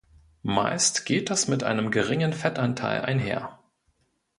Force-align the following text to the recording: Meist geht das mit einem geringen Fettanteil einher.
Meist 0.41 1.05
geht 1.05 1.29
das 1.29 1.47
mit 1.47 1.63
einem 1.63 1.91
geringen 1.91 2.33
Fettanteil 2.33 3.01
einher. 3.03 3.59